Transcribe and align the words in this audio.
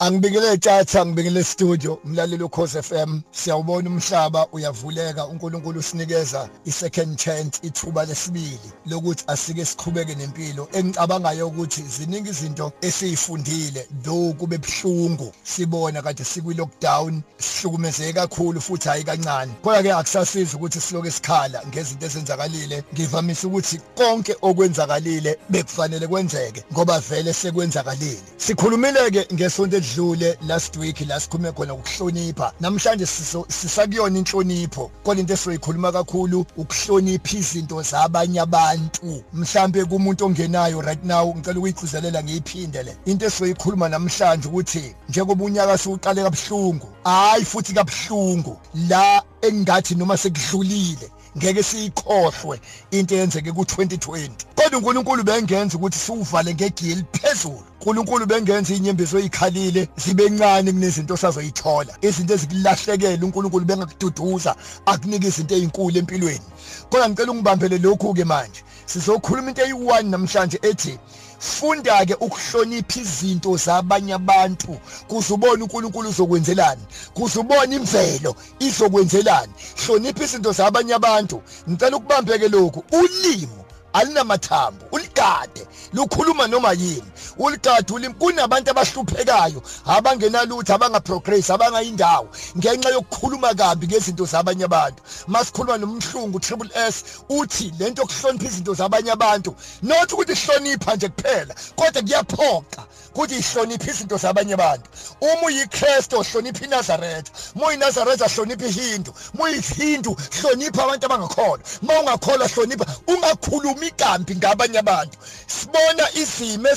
Angibikele 0.00 0.58
tjatha 0.58 1.06
ngibikele 1.06 1.44
studio 1.44 1.98
umlaleli 2.04 2.42
ukhoze 2.44 2.82
FM 2.82 3.20
siyawubona 3.32 3.90
umhlaba 3.90 4.46
uyavuleka. 4.52 5.26
uNkulunkulu 5.26 5.80
usinikeza 5.80 6.48
isecond 6.64 7.16
chance 7.16 7.58
ithuba 7.62 8.04
lesibili 8.04 8.72
lokuthi 8.86 9.24
asike 9.26 9.64
siqhubeke 9.64 10.14
nempilo. 10.14 10.68
Engicabangayo 10.72 11.48
ukuthi 11.48 11.82
ziningi 11.82 12.30
izinto 12.30 12.72
esizifundile 12.80 13.88
though 14.04 14.34
kube 14.36 14.58
buhlungu 14.58 15.32
sibona 15.42 16.02
kade 16.02 16.24
sikwi 16.24 16.54
lockdown 16.54 17.22
sihlukumezeke 17.38 18.12
kakhulu 18.12 18.60
futhi 18.60 18.88
hayi 18.88 19.04
kancane. 19.04 19.52
Kodwa 19.62 19.82
ke 19.82 19.92
akusasiza 19.92 20.56
ukuthi 20.56 20.80
siloke 20.80 21.10
sikhala 21.10 21.62
ngezinto 21.66 22.06
ezenzakalile. 22.06 22.84
Ngivamise 22.94 23.46
ukuthi 23.46 23.80
konke 23.96 24.36
okwenzakalile 24.42 25.38
bekufanele 25.48 26.06
kwenzeke 26.06 26.64
ngoba 26.72 27.00
vele 27.00 27.32
sekwenzakalile. 27.32 28.22
Sikhulumile 28.36 29.10
ke 29.10 29.26
ngesonto 29.34 29.87
edlule 29.88 30.38
last 30.46 30.76
week 30.76 31.00
la 31.08 31.20
sikhulume 31.20 31.52
khona 31.52 31.74
ukuhlonipha 31.74 32.52
namhlanje 32.60 33.06
sisakuyona 33.48 34.18
inhlonipho. 34.18 34.90
Kodwa 35.04 35.20
into 35.20 35.32
esizoyikhuluma 35.32 35.92
kakhulu 35.92 36.46
ukuhlonipha 36.56 37.36
izinto 37.36 37.82
zabanye 37.82 38.40
abantu. 38.40 39.24
Mhlambe 39.32 39.84
kumuntu 39.84 40.24
ongenayo 40.26 40.80
right 40.82 41.04
now 41.04 41.34
ngicela 41.34 41.58
ukuyigcizelela 41.58 42.22
ngiyiphinde 42.22 42.82
le. 42.82 42.96
Into 43.06 43.26
esizoyikhuluma 43.26 43.88
namhlanje 43.88 44.48
ukuthi 44.48 44.94
njengoba 45.08 45.44
unyaka 45.44 45.78
siwuqale 45.78 46.22
kabuhlungu 46.22 46.88
hayi 47.04 47.44
futhi 47.44 47.72
kabuhlungu 47.72 48.58
la 48.88 49.22
engathi 49.42 49.94
noma 49.94 50.16
sekudlulile 50.16 51.10
ngeke 51.36 51.62
siyikhohlwe 51.62 52.60
into 52.90 53.14
eyenzeke 53.14 53.50
ku2020 53.50 54.30
kodwa 54.54 54.78
uNkulunkulu 54.78 55.24
bengenza 55.24 55.76
ukuthi 55.76 55.98
siwuvale 55.98 56.54
ngegili 56.54 57.04
phezulu 57.12 57.62
uNkulunkulu 57.88 58.26
bengenza 58.26 58.74
inyembezo 58.74 59.18
ezikhalile 59.18 59.88
zibe 59.96 60.28
ncane 60.28 60.72
kunezinto 60.72 61.16
sazoyithola 61.16 61.92
izinto 62.02 62.34
ezikulahlekela 62.34 63.24
uNkulunkulu 63.24 63.64
bengakududuza 63.64 64.56
akunika 64.86 65.26
izinto 65.28 65.54
ezinkulu 65.54 65.98
empilweni. 65.98 66.46
Kodwa 66.90 67.08
ngicela 67.08 67.32
ungibambele 67.32 67.78
lokhu 67.78 68.14
ke 68.14 68.24
manje. 68.24 68.60
Sizokhuluma 68.86 69.48
into 69.50 69.62
eyi1 69.62 70.04
namhlanje 70.10 70.58
ethi 70.62 70.98
funda 71.38 72.06
ke 72.06 72.14
ukuhlonipha 72.14 73.00
izinto 73.00 73.56
zabanye 73.56 74.14
abantu. 74.14 74.80
Kuzubona 75.08 75.64
uNkulunkulu 75.64 76.08
uzokwenzelani. 76.08 76.82
Kuzubona 77.14 77.74
imvelo 77.74 78.34
izokwenzelani. 78.58 79.52
Hlonipha 79.86 80.24
izinto 80.24 80.52
zabanye 80.52 80.94
abantu. 80.94 81.42
Ngicela 81.70 81.96
ukubambeke 81.96 82.48
lokhu. 82.48 82.84
Ulimo 82.92 83.64
alinamathambo 83.92 84.84
uligade 84.92 85.66
lukhuluma 85.92 86.46
noma 86.46 86.72
yini? 86.72 87.02
Uligade 87.36 87.92
ulimi 87.92 88.14
kunabantu 88.14 88.70
abahluphekayo 88.70 89.62
abangenalutho 89.86 90.74
abangaprogress 90.74 91.50
abangayindawo 91.50 92.28
ngenxa 92.56 92.90
yokukhuluma 92.90 93.54
kabi 93.54 93.86
ngezinto 93.86 94.24
zabanye 94.24 94.64
abantu. 94.64 95.02
Masikhuluma 95.26 95.78
nomhlungu 95.78 96.40
triple 96.40 96.70
S 96.74 97.04
uthi 97.28 97.72
lento 97.78 98.02
yokuhlonipha 98.02 98.46
izinto 98.46 98.74
zabanye 98.74 99.10
abantu 99.10 99.54
not 99.82 100.12
ukuthi 100.12 100.34
hlonipha 100.34 100.94
nje 100.96 101.08
kuphela 101.08 101.54
kodwa 101.76 102.02
kuyaphoqa 102.02 102.82
ukuthi 103.14 103.36
ihloniphe 103.36 103.90
izinto 103.90 104.16
zabanye 104.16 104.54
abantu. 104.54 104.88
Uma 105.20 105.46
uyikristu 105.46 106.22
hlonipha 106.22 106.64
inazaretha 106.64 107.32
uma 107.54 107.66
uyinazaretha 107.66 108.28
hlonipha 108.28 108.66
ihindu 108.66 109.14
uma 109.34 109.44
uyihindu 109.44 110.16
hlonipha 110.40 110.84
abantu 110.84 111.06
abangakholwa 111.06 111.60
uma 111.82 112.00
ungakholwa 112.00 112.48
hlonipha 112.48 112.86
ungakhulumi 113.06 113.86
ikambi 113.86 114.36
ngabanye 114.36 114.78
abantu. 114.78 115.18
Sibona 115.46 116.04
izimo 116.14 116.68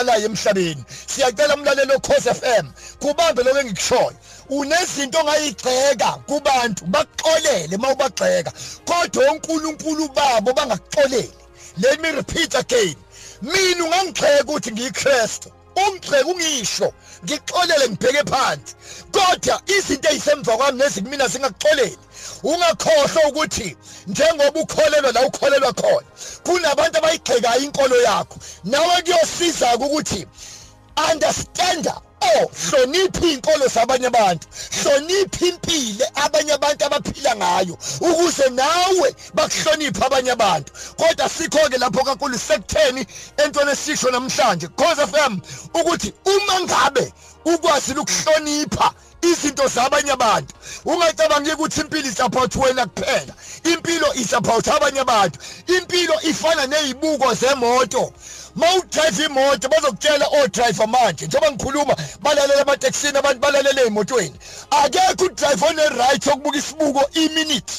esenzekalayo 0.00 0.26
emhlabeni. 0.26 0.84
Siyacela 1.06 1.54
umlalelo 1.54 2.00
Khosi 2.00 2.34
FM 2.34 2.66
kubambe 3.00 3.42
lokho 3.42 3.60
engikushoyo 3.60 4.16
unezinto 4.48 5.18
ongayigceka 5.18 6.10
kubantu 6.26 6.84
baxolele 6.86 7.76
mawubagxeka 7.76 8.52
kodwa 8.84 9.32
uNkulunkulu 9.32 10.08
babo 10.08 10.52
bangakuxoleli. 10.52 11.32
Let 11.78 12.00
me 12.00 12.10
repeat 12.10 12.54
again. 12.54 12.96
Mina 13.42 13.84
ungangigxeka 13.84 14.42
ukuthi 14.44 14.72
ngiyikristu 14.72 15.50
ungigxeka 15.86 16.28
ungisho 16.30 16.92
ngixolele 17.24 17.88
ngibheke 17.88 18.22
phansi. 18.30 18.74
Kodwa 19.12 19.62
izinto 19.76 20.08
ezisemva 20.08 20.56
kwami 20.56 20.78
nezikumina 20.78 21.28
singakuxoleli 21.28 21.98
ungakhohlwa 22.42 23.28
ukuthi 23.28 23.76
njengoba 24.06 24.60
ukholelwa 24.60 25.12
la 25.12 25.20
ukholelwa 25.26 25.72
khona 25.72 26.08
kunabantu 26.44 26.98
abayigxekayo 26.98 27.60
inkolo 27.62 27.96
yakho. 28.02 28.36
Nawe 28.64 29.02
kuyosiza 29.02 29.76
ukuthi 29.76 30.26
understanda 31.12 31.94
hlonipha 32.20 33.26
izinkolo 33.26 33.66
zabanye 33.68 34.06
abantu. 34.06 34.46
Hlonipha 34.82 35.46
impilo 35.46 36.06
abanye 36.14 36.52
abantu 36.52 36.84
abaphila 36.84 37.36
ngayo 37.36 37.78
ukuze 38.00 38.50
nawe 38.50 39.14
bakuhlonipha 39.34 40.06
abanye 40.06 40.30
abantu. 40.30 40.72
Kodwa 40.96 41.28
sikho 41.28 41.68
ke 41.70 41.78
lapho 41.78 42.04
kakhulu 42.04 42.38
sekutheni 42.38 43.06
entweni 43.36 43.70
esisho 43.70 44.10
namhlanje 44.10 44.68
cause 44.76 45.06
FM 45.06 45.40
ukuthi 45.74 46.12
uma 46.24 46.60
ngabe 46.60 47.12
ukwazi 47.44 47.92
ukuhlonipha 47.92 48.92
izinto 49.22 49.68
zabanye 49.68 50.12
abantu 50.12 50.54
ungacabanga 50.84 51.54
ukuthi 51.54 51.80
impilo 51.80 52.08
isaphothe 52.08 52.58
wena 52.58 52.86
kuphela. 52.86 53.34
Impilo 53.64 54.14
isaphothe 54.14 54.70
abanye 54.70 55.00
abantu. 55.00 55.38
Impilo 55.66 56.14
ifana 56.22 56.66
nezibuko 56.66 57.34
zemoto. 57.34 58.12
Mawudrive 58.56 59.24
imoto 59.24 59.68
bazokutshela 59.68 60.26
odriver 60.28 60.88
manje 60.88 61.26
njengoba 61.26 61.52
ngikhuluma 61.52 61.96
balalela 62.20 62.62
amatekisini 62.62 63.18
abantu 63.18 63.40
balalela 63.40 63.80
ezimotweni 63.80 64.38
akekho 64.70 65.24
udriver 65.24 65.68
one 65.68 65.88
right 65.88 66.26
okubuka 66.26 66.58
isibuko 66.58 67.10
iminute. 67.12 67.74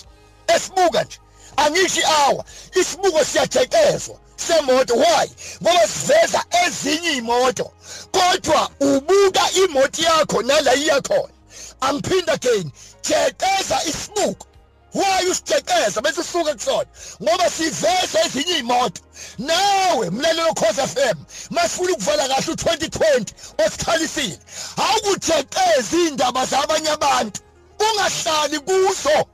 Esibuka 0.56 1.04
nje 1.04 1.20
angisho 1.58 2.02
i-hour. 2.02 2.44
Isibuko 2.76 3.26
siyajekezwa 3.26 4.16
semoto. 4.36 4.96
Why? 4.96 5.28
Ngoba 5.62 5.88
siveza 5.88 6.44
ezinye 6.66 7.12
imoto 7.12 7.72
kodwa 8.12 8.70
ubuka 8.80 9.52
imoto 9.52 10.02
yakho 10.02 10.42
nala 10.42 10.76
iyakhona 10.76 11.34
angiphinda 11.82 12.34
again 12.34 12.72
jeqeza 13.04 13.84
isibuko. 13.86 14.48
Why 14.94 15.30
usiceceza 15.32 16.02
bese 16.02 16.24
sisuka 16.24 16.54
kusona. 16.54 16.86
Ngoba 17.24 17.50
siveza 17.50 18.26
ezinye 18.26 18.58
imoto 18.58 19.02
nawe 19.38 20.10
mlalelo 20.10 20.54
Khosi 20.54 20.82
FM 20.82 21.18
masifuna 21.50 21.92
ukuvala 21.94 22.28
kahle 22.28 22.54
u2020 22.54 23.26
osikhalisile 23.66 24.40
awukujeqeza 24.78 25.98
indaba 26.08 26.46
zabanye 26.46 26.90
abantu 26.90 27.42
ungahlali 27.80 28.60
kuzo. 28.60 29.26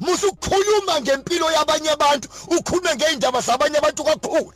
Musukhuluma 0.00 1.00
ngempilo 1.00 1.50
yabanye 1.50 1.90
abantu 1.90 2.28
ukhulume 2.48 2.94
ngeindaba 2.96 3.40
zabanye 3.40 3.78
abantu 3.78 4.04
kakhulu. 4.04 4.52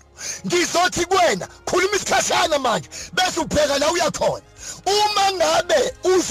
Ngizothi 0.46 1.06
kuwena 1.06 1.46
khuluma 1.64 1.96
isikhashana 1.96 2.58
manje 2.58 2.88
bese 3.12 3.40
ubheka 3.40 3.78
la 3.78 3.90
uyakhona 3.90 4.44
uma 4.86 5.32
ngabe 5.32 5.83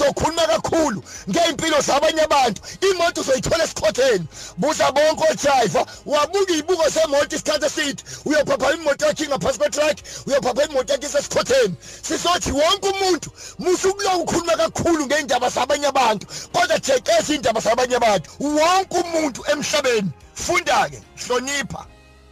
uzokhuluma 0.04 0.46
kakhulu 0.46 1.02
ngeimpilo 1.30 1.80
zabanye 1.80 2.22
abantu. 2.22 2.62
Imoto 2.90 3.20
uzoyithola 3.20 3.64
esikhotheni. 3.64 4.26
Buza 4.56 4.92
bonke 4.92 5.24
odriver 5.30 5.86
wabuka 6.06 6.52
izibuko 6.52 6.90
semoto 6.90 7.36
isikhathi 7.36 7.66
eside. 7.66 8.02
Uyophapha 8.24 8.74
imoto 8.74 9.06
yakhe 9.06 9.28
ngaphansi 9.28 9.58
kwetrack 9.58 9.98
uyophapha 10.26 10.64
imoto 10.64 10.92
yakhe 10.92 11.06
isesikhotheni. 11.06 11.74
Sizothi 12.02 12.52
wonke 12.52 12.88
umuntu 12.88 13.30
musukuloku 13.58 14.22
ukhuluma 14.22 14.56
kakhulu 14.56 15.06
ngeindaba 15.06 15.48
zabanye 15.48 15.86
abantu. 15.86 16.26
Kodwa 16.52 16.78
jekeza 16.78 17.34
indaba 17.34 17.60
zabanye 17.60 17.96
abantu. 17.96 18.30
Wonke 18.40 18.96
umuntu 18.98 19.44
emhlabeni 19.52 20.10
funda 20.34 20.88
ke 20.90 21.02
hlonipha 21.26 21.86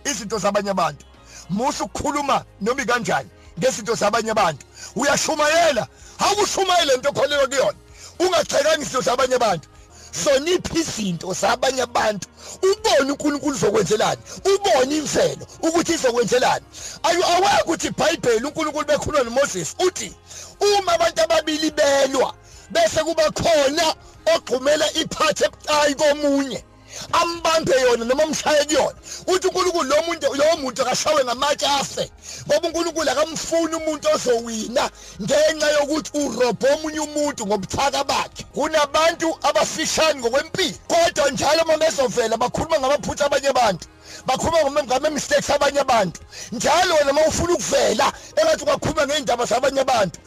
izinto 0.05 0.39
zabanye 0.39 0.71
abantu. 0.71 1.05
Musu 1.51 1.85
ukukhuluma 1.85 2.45
noma 2.61 2.85
kanjani 2.85 3.29
ngezinto 3.59 3.95
zabanye 3.95 4.31
abantu. 4.31 4.67
Uyashumayela 4.97 5.87
awushumayele 6.19 6.95
into 6.95 7.09
okholelwa 7.09 7.47
kuyona. 7.47 7.79
Ungachekanga 8.19 8.83
izinto 8.83 9.01
zabanye 9.01 9.35
abantu. 9.35 9.69
Hlonipha 10.13 10.79
izinto 10.79 11.33
zabanye 11.33 11.83
abantu. 11.83 12.29
Ubone 12.63 13.13
uNkulunkulu 13.13 13.57
uzokwenzelani. 13.57 14.23
Ubone 14.45 14.97
imvelo 14.97 15.47
ukuthi 15.63 15.93
izokwenzelani. 15.93 16.65
Ayu 17.03 17.25
aweke 17.25 17.63
ukuthi 17.65 17.87
iBhayibheli 17.87 18.47
uNkulunkulu 18.47 18.87
bekhuluma 18.87 19.25
noMoses 19.25 19.75
uthi 19.87 20.13
uma 20.61 20.93
abantu 20.93 21.23
ababili 21.23 21.71
belwa 21.71 22.35
bese 22.71 23.01
kuba 23.05 23.31
khona 23.31 23.95
ogqumela 24.35 24.87
iphathi 25.01 25.45
ebucayi 25.45 25.95
komunye. 25.95 26.65
Ambambe 27.13 27.81
yona 27.81 28.05
noma 28.05 28.23
amshaye 28.23 28.65
kuyona 28.65 28.99
uthi 29.27 29.47
uNkulunkulu 29.47 29.89
lo 29.89 30.03
muntu 30.03 30.35
lo 30.35 30.57
muntu 30.57 30.83
akashawe 30.83 31.25
ngamatshe 31.25 31.67
afe. 31.67 32.11
Ngoba 32.47 32.69
uNkulunkulu 32.69 33.11
akamfuni 33.11 33.75
umuntu 33.75 34.09
ozowina 34.15 34.91
ngenxa 35.23 35.71
yokuthi 35.71 36.11
urobho 36.19 36.67
omunye 36.75 37.01
umuntu 37.01 37.47
ngobuthaka 37.47 38.05
bakhe. 38.05 38.45
Kunabantu 38.55 39.39
abafishani 39.43 40.21
ngokwempilo. 40.21 40.79
Kodwa 40.89 41.31
njalo 41.31 41.63
uma 41.63 41.77
bezovela 41.77 42.37
bakhuluma 42.37 42.79
ngamaphutha 42.79 43.27
abanye 43.27 43.49
abantu. 43.49 43.87
Bakhuluma 44.27 44.83
ngame 44.83 45.11
mistakes 45.11 45.51
abanye 45.51 45.81
abantu. 45.81 46.21
Njalo 46.53 46.95
wena 46.95 47.13
mawufuna 47.13 47.53
ukuvela 47.55 48.13
engathi 48.37 48.65
ungakhuluma 48.65 49.07
ngeindaba 49.07 49.45
zabanye 49.45 49.81
abantu. 49.81 50.19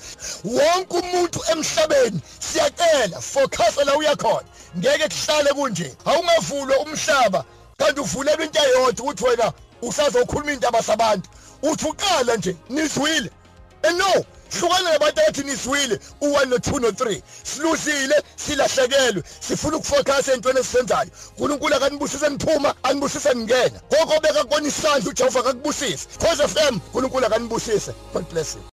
Wonke 0.44 0.98
umuntu 0.98 1.40
emhlabeni 1.52 2.20
siyacela 2.40 3.22
focus 3.22 3.78
la 3.86 3.96
uyakhona. 3.96 4.48
Ngeke 4.78 5.08
kuhlale 5.10 5.54
kunje. 5.54 5.96
Awungavulwa 6.06 6.80
umhlaba 6.80 7.46
kanti 7.78 8.00
uvulelwe 8.02 8.46
into 8.46 8.60
eyodwa 8.60 9.04
ukuthi 9.06 9.24
wena 9.24 9.54
usazokhuluma 9.82 10.52
indaba 10.52 10.82
zabantu. 10.82 11.30
Uthi 11.62 11.86
uqala 11.86 12.36
nje 12.36 12.56
nizwile. 12.70 13.30
No 13.98 14.26
hlukana 14.52 14.92
nabantu 14.92 15.22
abathi 15.22 15.44
nisiwile 15.44 16.00
u1 16.22 16.46
no2 16.46 16.80
no3 16.80 17.22
siluzile 17.44 18.24
silahlekelwe 18.36 19.24
sifuna 19.40 19.78
ukufocus 19.78 20.28
entweni 20.28 20.60
esizenzayo. 20.60 21.10
uNkulunkulu 21.38 21.76
akanibusise 21.76 22.30
niphuma 22.30 22.76
anibusise 22.84 23.34
ningena. 23.34 23.80
Konke 23.90 24.18
obeka 24.18 24.44
kona 24.44 24.68
isandla 24.68 25.10
uJehova 25.10 25.40
akakubusise. 25.40 26.08
Cause 26.20 26.48
FM 26.48 26.76
uNkulunkulu 26.76 27.26
akanibusise 27.26 27.92
god 28.14 28.26
bless 28.30 28.56
you. 28.56 28.66